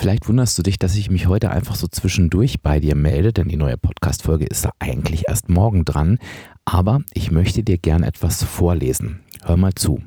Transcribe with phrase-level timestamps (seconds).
[0.00, 3.48] Vielleicht wunderst du dich, dass ich mich heute einfach so zwischendurch bei dir melde, denn
[3.48, 6.18] die neue Podcast-Folge ist da eigentlich erst morgen dran.
[6.64, 9.20] Aber ich möchte dir gern etwas vorlesen.
[9.42, 10.00] Hör mal zu.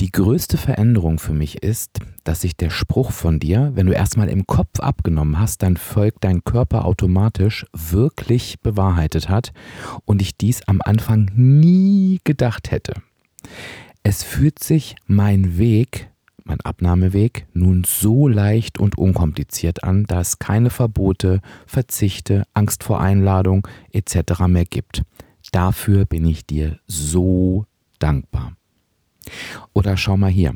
[0.00, 4.30] Die größte Veränderung für mich ist, dass sich der Spruch von dir, wenn du erstmal
[4.30, 9.52] im Kopf abgenommen hast, dann folgt dein Körper automatisch, wirklich bewahrheitet hat
[10.06, 12.94] und ich dies am Anfang nie gedacht hätte.
[14.02, 16.08] Es fühlt sich mein Weg,
[16.44, 23.00] mein Abnahmeweg, nun so leicht und unkompliziert an, da es keine Verbote, Verzichte, Angst vor
[23.00, 24.40] Einladung etc.
[24.46, 25.02] mehr gibt.
[25.52, 27.66] Dafür bin ich dir so
[27.98, 28.52] dankbar.
[29.72, 30.54] Oder schau mal hier.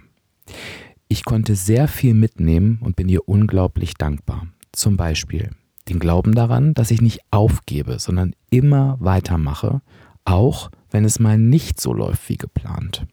[1.08, 4.48] Ich konnte sehr viel mitnehmen und bin dir unglaublich dankbar.
[4.72, 5.50] Zum Beispiel
[5.88, 9.82] den Glauben daran, dass ich nicht aufgebe, sondern immer weitermache,
[10.24, 13.06] auch wenn es mal nicht so läuft wie geplant.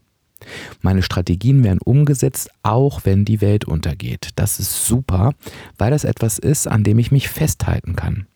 [0.81, 4.29] Meine Strategien werden umgesetzt, auch wenn die Welt untergeht.
[4.35, 5.33] Das ist super,
[5.77, 8.27] weil das etwas ist, an dem ich mich festhalten kann.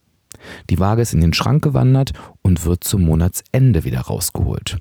[0.69, 4.77] Die Waage ist in den Schrank gewandert und wird zum Monatsende wieder rausgeholt.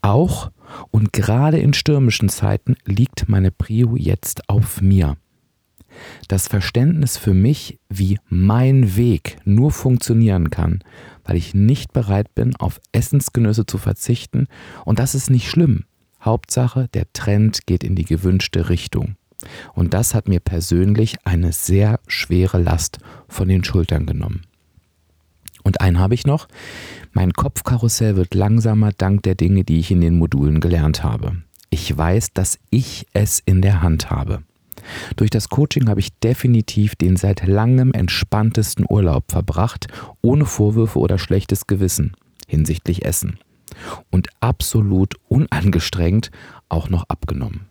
[0.00, 0.50] Auch
[0.90, 5.16] und gerade in stürmischen Zeiten liegt meine Prio jetzt auf mir.
[6.28, 10.80] Das Verständnis für mich, wie mein Weg nur funktionieren kann,
[11.24, 14.46] weil ich nicht bereit bin, auf Essensgenüsse zu verzichten,
[14.84, 15.84] und das ist nicht schlimm.
[16.24, 19.16] Hauptsache, der Trend geht in die gewünschte Richtung.
[19.74, 24.42] Und das hat mir persönlich eine sehr schwere Last von den Schultern genommen.
[25.64, 26.48] Und einen habe ich noch.
[27.12, 31.36] Mein Kopfkarussell wird langsamer dank der Dinge, die ich in den Modulen gelernt habe.
[31.70, 34.42] Ich weiß, dass ich es in der Hand habe.
[35.16, 39.86] Durch das Coaching habe ich definitiv den seit langem entspanntesten Urlaub verbracht,
[40.20, 42.16] ohne Vorwürfe oder schlechtes Gewissen
[42.48, 43.38] hinsichtlich Essen.
[44.10, 46.30] Und absolut unangestrengt
[46.68, 47.66] auch noch abgenommen.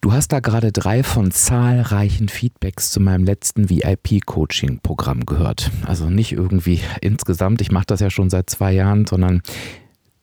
[0.00, 5.72] Du hast da gerade drei von zahlreichen Feedbacks zu meinem letzten VIP-Coaching-Programm gehört.
[5.86, 9.42] Also nicht irgendwie insgesamt, ich mache das ja schon seit zwei Jahren, sondern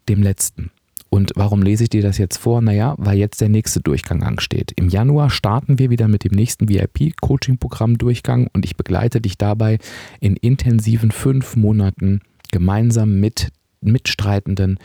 [0.07, 0.71] dem letzten.
[1.09, 2.61] Und warum lese ich dir das jetzt vor?
[2.61, 4.71] Naja, weil jetzt der nächste Durchgang ansteht.
[4.75, 9.77] Im Januar starten wir wieder mit dem nächsten VIP-Coaching-Programm-Durchgang und ich begleite dich dabei
[10.19, 12.21] in intensiven fünf Monaten
[12.51, 13.49] gemeinsam mit
[13.91, 14.79] Mitstreitenden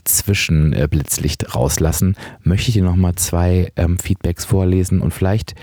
[0.06, 5.54] Zwischenblitzlicht äh, rauslassen, möchte ich dir nochmal zwei ähm, Feedbacks vorlesen und vielleicht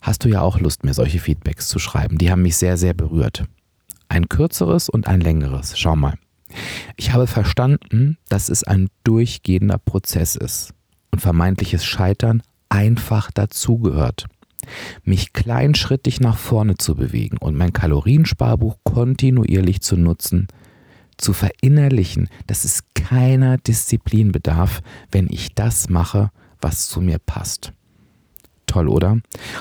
[0.00, 2.18] hast du ja auch Lust, mir solche Feedbacks zu schreiben.
[2.18, 3.44] Die haben mich sehr, sehr berührt.
[4.08, 5.78] Ein kürzeres und ein längeres.
[5.78, 6.14] Schau mal.
[6.96, 10.72] Ich habe verstanden, dass es ein durchgehender Prozess ist
[11.10, 14.26] und vermeintliches Scheitern einfach dazugehört
[15.04, 20.48] mich kleinschrittig nach vorne zu bewegen und mein Kaloriensparbuch kontinuierlich zu nutzen,
[21.16, 26.30] zu verinnerlichen, dass es keiner Disziplin bedarf, wenn ich das mache,
[26.60, 27.72] was zu mir passt.
[28.66, 29.18] Toll, oder?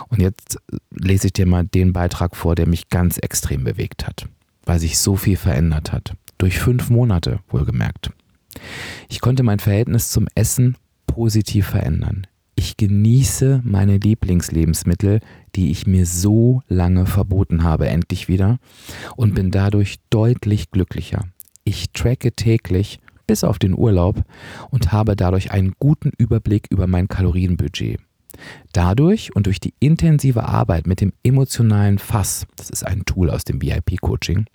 [0.09, 0.57] Und jetzt
[0.91, 4.27] lese ich dir mal den Beitrag vor, der mich ganz extrem bewegt hat,
[4.65, 6.15] weil sich so viel verändert hat.
[6.37, 8.11] Durch fünf Monate, wohlgemerkt.
[9.09, 10.75] Ich konnte mein Verhältnis zum Essen
[11.07, 12.27] positiv verändern.
[12.65, 15.19] Ich genieße meine Lieblingslebensmittel,
[15.55, 18.57] die ich mir so lange verboten habe, endlich wieder
[19.15, 21.25] und bin dadurch deutlich glücklicher.
[21.63, 24.23] Ich tracke täglich bis auf den Urlaub
[24.71, 27.99] und habe dadurch einen guten Überblick über mein Kalorienbudget.
[28.73, 33.43] Dadurch und durch die intensive Arbeit mit dem emotionalen Fass, das ist ein Tool aus
[33.43, 34.47] dem VIP-Coaching,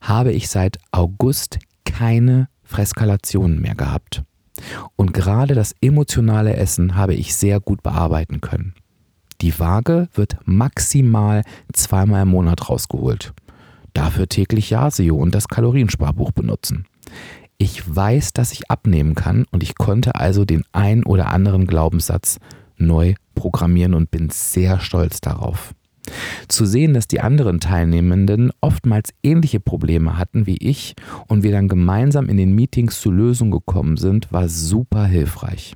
[0.00, 4.24] habe ich seit August keine Freskalationen mehr gehabt.
[4.96, 8.74] Und gerade das emotionale Essen habe ich sehr gut bearbeiten können.
[9.40, 13.32] Die Waage wird maximal zweimal im Monat rausgeholt.
[13.92, 16.86] Dafür täglich Yasio und das Kaloriensparbuch benutzen.
[17.58, 22.38] Ich weiß, dass ich abnehmen kann und ich konnte also den ein oder anderen Glaubenssatz
[22.76, 25.74] neu programmieren und bin sehr stolz darauf.
[26.48, 30.94] Zu sehen, dass die anderen Teilnehmenden oftmals ähnliche Probleme hatten wie ich
[31.28, 35.74] und wir dann gemeinsam in den Meetings zu Lösungen gekommen sind, war super hilfreich.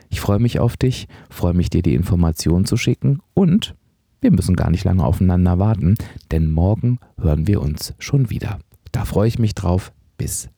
[0.09, 3.75] Ich freue mich auf dich, freue mich dir die Informationen zu schicken und
[4.19, 5.95] wir müssen gar nicht lange aufeinander warten,
[6.31, 8.59] denn morgen hören wir uns schon wieder.
[8.91, 9.91] Da freue ich mich drauf.
[10.17, 10.49] Bis